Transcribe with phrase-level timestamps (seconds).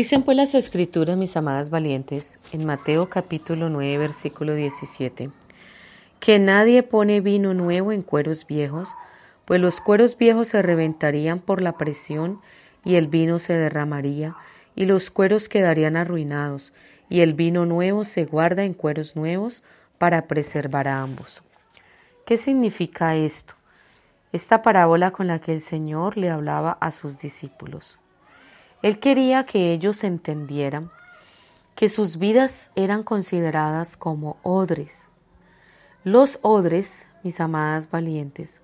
[0.00, 5.28] Dicen pues las escrituras, mis amadas valientes, en Mateo capítulo 9, versículo 17,
[6.20, 8.94] que nadie pone vino nuevo en cueros viejos,
[9.44, 12.40] pues los cueros viejos se reventarían por la presión
[12.82, 14.36] y el vino se derramaría,
[14.74, 16.72] y los cueros quedarían arruinados,
[17.10, 19.62] y el vino nuevo se guarda en cueros nuevos
[19.98, 21.42] para preservar a ambos.
[22.24, 23.52] ¿Qué significa esto?
[24.32, 27.99] Esta parábola con la que el Señor le hablaba a sus discípulos.
[28.82, 30.90] Él quería que ellos entendieran
[31.74, 35.08] que sus vidas eran consideradas como odres.
[36.04, 38.62] Los odres, mis amadas valientes,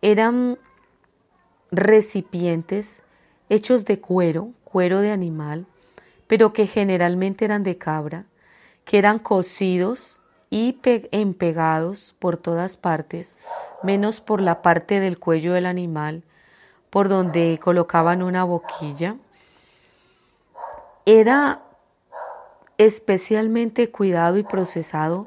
[0.00, 0.58] eran
[1.70, 3.02] recipientes
[3.48, 5.66] hechos de cuero, cuero de animal,
[6.26, 8.24] pero que generalmente eran de cabra,
[8.84, 10.78] que eran cocidos y
[11.10, 13.36] empegados por todas partes,
[13.82, 16.22] menos por la parte del cuello del animal,
[16.94, 19.16] por donde colocaban una boquilla,
[21.04, 21.62] era
[22.78, 25.26] especialmente cuidado y procesado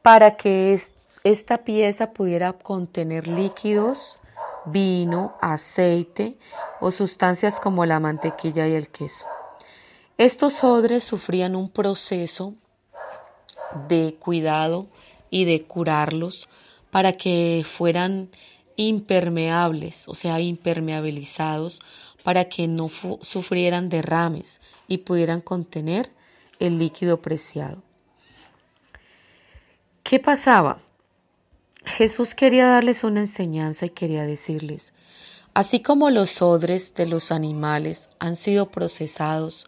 [0.00, 0.74] para que
[1.22, 4.18] esta pieza pudiera contener líquidos,
[4.64, 6.38] vino, aceite
[6.80, 9.26] o sustancias como la mantequilla y el queso.
[10.16, 12.54] Estos odres sufrían un proceso
[13.86, 14.86] de cuidado
[15.28, 16.48] y de curarlos
[16.90, 18.30] para que fueran
[18.76, 21.80] impermeables, o sea, impermeabilizados,
[22.22, 22.90] para que no
[23.22, 26.10] sufrieran derrames y pudieran contener
[26.58, 27.82] el líquido preciado.
[30.02, 30.80] ¿Qué pasaba?
[31.84, 34.92] Jesús quería darles una enseñanza y quería decirles,
[35.54, 39.66] así como los odres de los animales han sido procesados,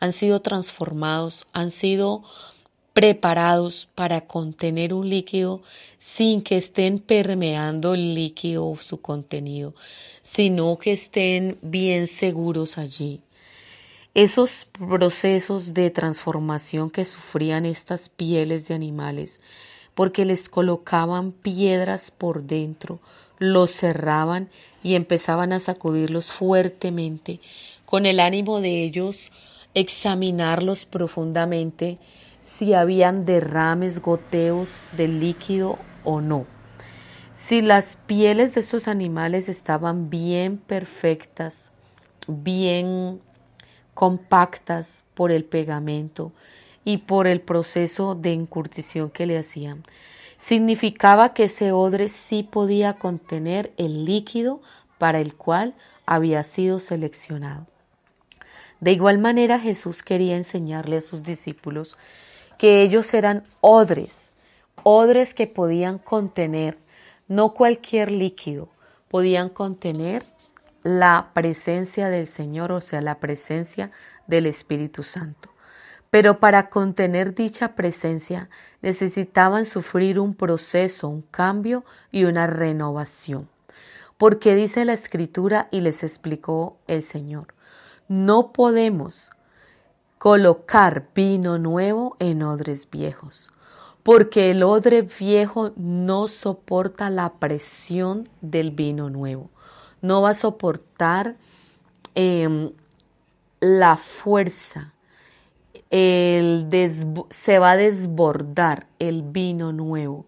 [0.00, 2.24] han sido transformados, han sido
[2.98, 5.62] preparados para contener un líquido
[5.98, 9.72] sin que estén permeando el líquido o su contenido,
[10.20, 13.20] sino que estén bien seguros allí.
[14.14, 19.40] Esos procesos de transformación que sufrían estas pieles de animales,
[19.94, 22.98] porque les colocaban piedras por dentro,
[23.38, 24.48] los cerraban
[24.82, 27.38] y empezaban a sacudirlos fuertemente,
[27.86, 29.30] con el ánimo de ellos
[29.74, 32.00] examinarlos profundamente
[32.48, 36.46] si habían derrames, goteos de líquido o no.
[37.30, 41.70] Si las pieles de estos animales estaban bien perfectas,
[42.26, 43.20] bien
[43.94, 46.32] compactas por el pegamento
[46.84, 49.84] y por el proceso de encurtición que le hacían,
[50.38, 54.62] significaba que ese odre sí podía contener el líquido
[54.96, 55.74] para el cual
[56.06, 57.66] había sido seleccionado.
[58.80, 61.96] De igual manera Jesús quería enseñarle a sus discípulos
[62.58, 64.32] que ellos eran odres,
[64.82, 66.78] odres que podían contener
[67.28, 68.68] no cualquier líquido,
[69.08, 70.24] podían contener
[70.82, 73.90] la presencia del Señor, o sea, la presencia
[74.26, 75.50] del Espíritu Santo.
[76.10, 78.48] Pero para contener dicha presencia
[78.80, 83.48] necesitaban sufrir un proceso, un cambio y una renovación.
[84.16, 87.54] Porque dice la Escritura y les explicó el Señor,
[88.08, 89.30] no podemos
[90.18, 93.50] colocar vino nuevo en odres viejos,
[94.02, 99.50] porque el odre viejo no soporta la presión del vino nuevo,
[100.02, 101.36] no va a soportar
[102.14, 102.72] em,
[103.60, 104.92] la fuerza,
[105.90, 106.68] el
[107.30, 110.26] se va a desbordar el vino nuevo.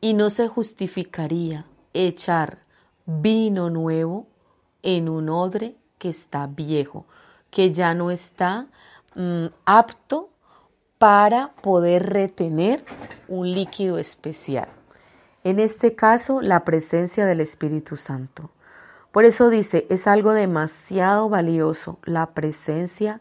[0.00, 2.58] Y no se justificaría echar
[3.06, 4.26] vino nuevo
[4.82, 7.06] en un odre que está viejo,
[7.50, 8.66] que ya no está
[9.18, 10.30] Mm, apto
[10.96, 12.84] para poder retener
[13.26, 14.68] un líquido especial.
[15.42, 18.52] En este caso, la presencia del Espíritu Santo.
[19.10, 23.20] Por eso dice, es algo demasiado valioso la presencia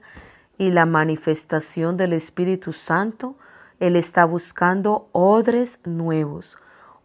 [0.59, 3.35] y la manifestación del Espíritu Santo.
[3.79, 6.59] Él está buscando odres nuevos.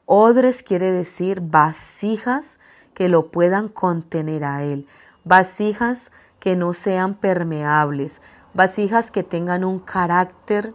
[0.05, 2.61] Odres quiere decir vasijas
[2.93, 4.87] que lo puedan contener a Él.
[5.25, 8.21] Vasijas que no sean permeables,
[8.55, 10.75] vasijas que tengan un carácter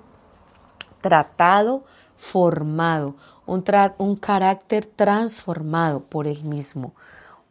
[1.01, 1.85] tratado,
[2.15, 3.15] formado,
[3.45, 3.63] un,
[3.97, 6.94] un carácter transformado por él mismo.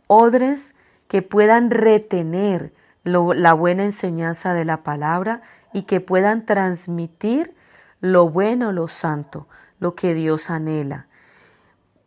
[0.06, 0.74] Odres
[1.08, 2.74] que puedan retener
[3.04, 5.42] la buena enseñanza de la palabra
[5.72, 7.54] y que puedan transmitir
[8.00, 9.46] lo bueno, lo santo,
[9.78, 11.06] lo que Dios anhela.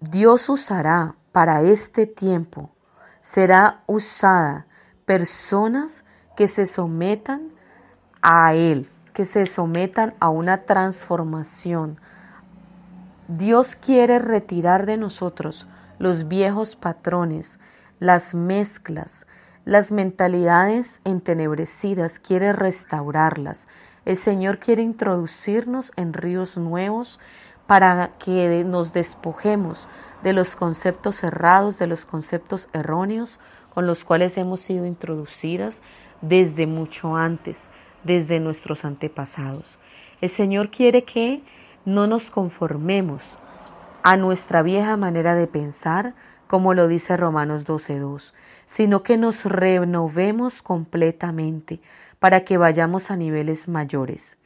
[0.01, 2.71] Dios usará para este tiempo,
[3.21, 4.65] será usada
[5.05, 6.03] personas
[6.35, 7.51] que se sometan
[8.21, 11.99] a Él, que se sometan a una transformación.
[13.27, 15.67] Dios quiere retirar de nosotros
[15.99, 17.59] los viejos patrones,
[17.99, 19.25] las mezclas,
[19.65, 23.67] las mentalidades entenebrecidas, quiere restaurarlas.
[24.05, 27.19] El Señor quiere introducirnos en ríos nuevos
[27.67, 29.87] para que nos despojemos
[30.23, 33.39] de los conceptos errados, de los conceptos erróneos
[33.73, 35.83] con los cuales hemos sido introducidas
[36.21, 37.69] desde mucho antes,
[38.03, 39.77] desde nuestros antepasados.
[40.21, 41.41] El Señor quiere que
[41.85, 43.37] no nos conformemos
[44.03, 46.13] a nuestra vieja manera de pensar,
[46.47, 48.33] como lo dice Romanos 12.2,
[48.65, 51.79] sino que nos renovemos completamente
[52.19, 54.37] para que vayamos a niveles mayores.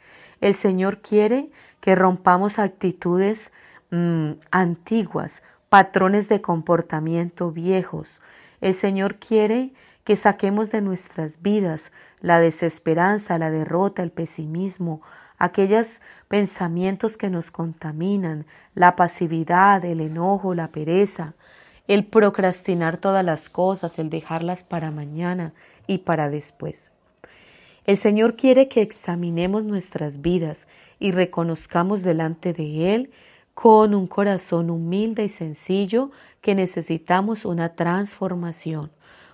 [0.41, 1.49] El Señor quiere
[1.79, 3.51] que rompamos actitudes
[3.91, 8.21] mm, antiguas, patrones de comportamiento viejos.
[8.61, 9.73] El Señor quiere
[10.03, 11.91] que saquemos de nuestras vidas
[12.21, 15.01] la desesperanza, la derrota, el pesimismo,
[15.37, 18.45] aquellos pensamientos que nos contaminan,
[18.75, 21.33] la pasividad, el enojo, la pereza,
[21.87, 25.53] el procrastinar todas las cosas, el dejarlas para mañana
[25.87, 26.91] y para después.
[27.85, 30.67] El Señor quiere que examinemos nuestras vidas
[30.99, 33.11] y reconozcamos delante de Él
[33.53, 36.11] con un corazón humilde y sencillo
[36.41, 38.91] que necesitamos una transformación,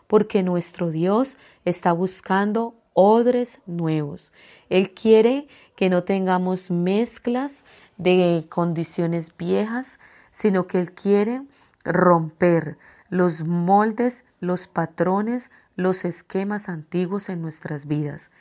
[0.10, 4.34] porque nuestro Dios está buscando odres nuevos.
[4.68, 7.64] Él quiere que no tengamos mezclas
[7.98, 10.00] de condiciones viejas,
[10.32, 11.44] sino que Él quiere
[11.84, 12.80] romper
[13.10, 18.32] los moldes, los patrones, los esquemas antiguos en nuestras vidas.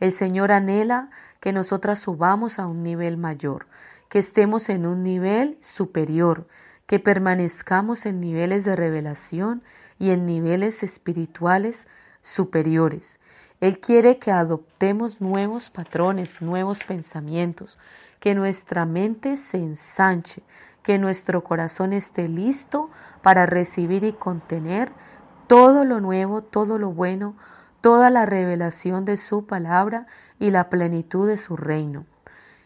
[0.00, 1.10] El Señor anhela
[1.40, 3.66] que nosotras subamos a un nivel mayor,
[4.08, 6.48] que estemos en un nivel superior,
[6.86, 9.62] que permanezcamos en niveles de revelación
[9.98, 11.88] y en niveles espirituales
[12.22, 13.18] superiores.
[13.60, 17.78] Él quiere que adoptemos nuevos patrones, nuevos pensamientos,
[18.20, 20.42] que nuestra mente se ensanche,
[20.82, 22.90] que nuestro corazón esté listo
[23.22, 24.92] para recibir y contener
[25.48, 27.36] todo lo nuevo, todo lo bueno,
[27.80, 30.06] toda la revelación de su palabra
[30.38, 32.06] y la plenitud de su reino.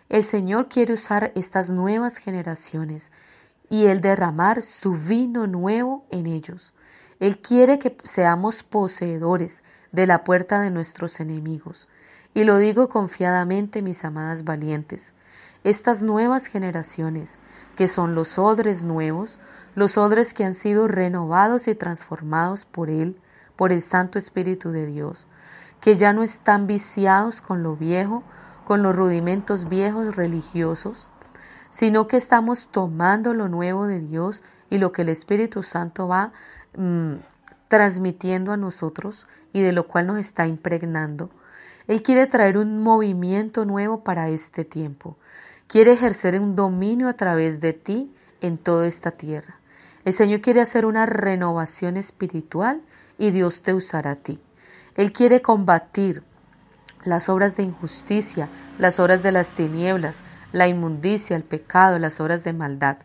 [0.09, 3.11] El Señor quiere usar estas nuevas generaciones
[3.71, 6.75] y el derramar su vino nuevo en ellos.
[7.23, 11.89] Él quiere que seamos poseedores de la puerta de nuestros enemigos.
[12.35, 15.15] Y lo digo confiadamente, mis amadas valientes.
[15.63, 17.39] Estas nuevas generaciones,
[17.77, 19.39] que son los odres nuevos,
[19.77, 23.17] los odres que han sido renovados y transformados por Él,
[23.55, 25.29] por el Santo Espíritu de Dios,
[25.81, 28.25] que ya no están viciados con lo viejo,
[28.65, 31.07] con los rudimentos viejos religiosos,
[31.71, 36.33] sino que estamos tomando lo nuevo de Dios y lo que el Espíritu Santo va
[36.77, 37.15] mm,
[37.69, 41.31] transmitiendo a nosotros y de lo cual nos está impregnando.
[41.89, 45.17] Él quiere traer un movimiento nuevo para este tiempo.
[45.67, 49.57] Quiere ejercer un dominio a través de ti en toda esta tierra.
[50.05, 52.83] El Señor quiere hacer una renovación espiritual
[53.19, 54.41] y Dios te usará a ti.
[54.97, 56.23] Él quiere combatir
[57.05, 62.45] las obras de injusticia, las obras de las tinieblas, la inmundicia, el pecado, las obras
[62.45, 62.99] de maldad.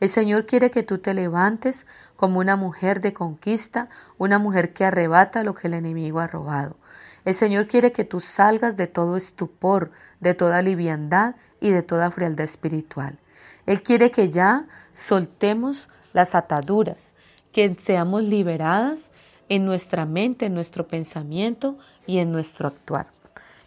[0.00, 1.86] El Señor quiere que tú te levantes
[2.20, 6.76] como una mujer de conquista, una mujer que arrebata lo que el enemigo ha robado.
[7.24, 12.10] El Señor quiere que tú salgas de todo estupor, de toda liviandad y de toda
[12.10, 13.18] frialdad espiritual.
[13.64, 17.14] Él quiere que ya soltemos las ataduras,
[17.52, 19.12] que seamos liberadas
[19.48, 23.06] en nuestra mente, en nuestro pensamiento y en nuestro actuar.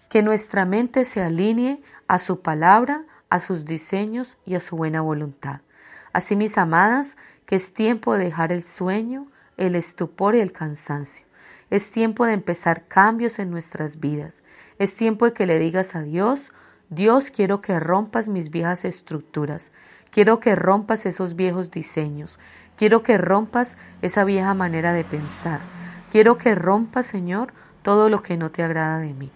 [0.09, 5.01] Que nuestra mente se alinee a su palabra, a sus diseños y a su buena
[5.01, 5.61] voluntad.
[6.13, 7.17] Así, mis amadas,
[7.55, 11.25] es tiempo de dejar el sueño, el estupor y el cansancio.
[11.69, 14.43] Es tiempo de empezar cambios en nuestras vidas.
[14.79, 16.51] Es tiempo de que le digas a Dios,
[16.89, 19.71] Dios, quiero que rompas mis viejas estructuras.
[20.11, 22.39] Quiero que rompas esos viejos diseños.
[22.75, 25.61] Quiero que rompas esa vieja manera de pensar.
[26.11, 29.31] Quiero que rompas, Señor, todo lo que no te agrada de mí.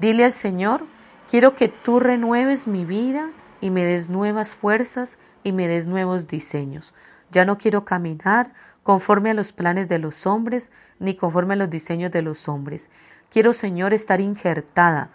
[0.00, 0.84] Dile al Señor,
[1.30, 6.26] quiero que tú renueves mi vida y me des nuevas fuerzas y me des nuevos
[6.28, 6.92] diseños.
[7.30, 8.52] Ya no quiero caminar
[8.82, 12.90] conforme a los planes de los hombres ni conforme a los diseños de los hombres.
[13.30, 15.10] Quiero, Señor, estar injertada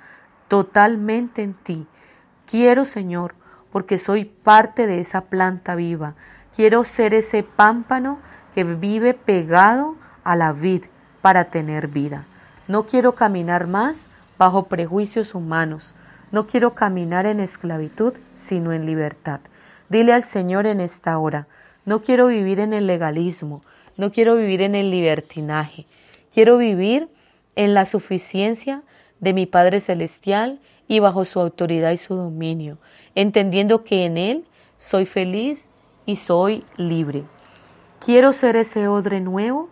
[0.47, 1.87] totalmente en ti.
[2.45, 3.35] Quiero, Señor,
[3.71, 6.15] porque soy parte de esa planta viva.
[6.53, 8.19] Quiero ser ese pámpano
[8.53, 10.83] que vive pegado a la vid
[11.21, 12.25] para tener vida.
[12.67, 15.95] No quiero caminar más bajo prejuicios humanos.
[16.31, 19.39] No quiero caminar en esclavitud, sino en libertad.
[19.89, 21.47] Dile al Señor en esta hora,
[21.85, 23.63] no quiero vivir en el legalismo,
[23.97, 25.85] no quiero vivir en el libertinaje,
[26.31, 27.09] quiero vivir
[27.55, 28.83] en la suficiencia
[29.19, 32.77] de mi Padre Celestial y bajo su autoridad y su dominio,
[33.15, 34.45] entendiendo que en Él
[34.77, 35.71] soy feliz
[36.05, 37.23] y soy libre.
[38.03, 39.69] Quiero ser ese odre nuevo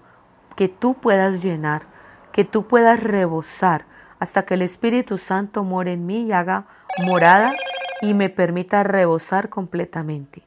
[0.55, 1.83] que tú puedas llenar,
[2.31, 3.85] que tú puedas rebosar,
[4.19, 6.65] hasta que el Espíritu Santo more en mí y haga
[6.99, 7.53] morada
[8.01, 10.43] y me permita rebosar completamente.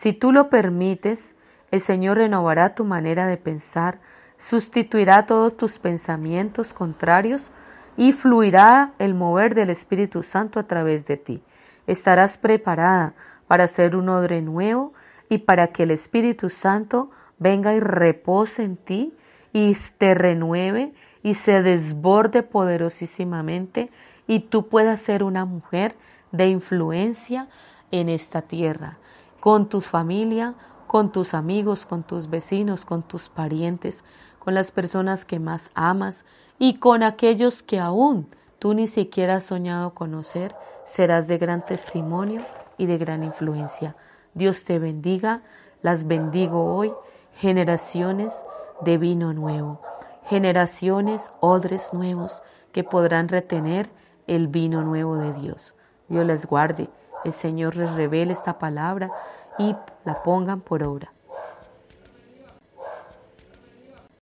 [0.00, 1.34] Si tú lo permites,
[1.72, 3.98] el Señor renovará tu manera de pensar,
[4.38, 7.50] sustituirá todos tus pensamientos contrarios
[7.96, 11.42] y fluirá el mover del Espíritu Santo a través de ti.
[11.88, 13.14] Estarás preparada
[13.48, 14.92] para ser un odre nuevo
[15.28, 19.12] y para que el Espíritu Santo venga y repose en ti
[19.52, 20.92] y te renueve
[21.24, 23.90] y se desborde poderosísimamente
[24.28, 25.96] y tú puedas ser una mujer
[26.30, 27.48] de influencia
[27.90, 28.98] en esta tierra,
[29.40, 30.54] con tu familia,
[30.86, 34.04] con tus amigos, con tus vecinos, con tus parientes,
[34.38, 36.24] con las personas que más amas
[36.58, 38.28] y con aquellos que aún
[38.58, 40.54] tú ni siquiera has soñado conocer,
[40.84, 42.42] serás de gran testimonio
[42.76, 43.94] y de gran influencia.
[44.34, 45.42] Dios te bendiga,
[45.82, 46.92] las bendigo hoy,
[47.34, 48.44] generaciones
[48.80, 49.80] de vino nuevo,
[50.26, 52.42] generaciones, odres nuevos
[52.72, 53.90] que podrán retener
[54.26, 55.74] el vino nuevo de Dios.
[56.08, 56.88] Dios les guarde,
[57.28, 59.10] el Señor les revele esta palabra
[59.58, 61.12] y la pongan por obra.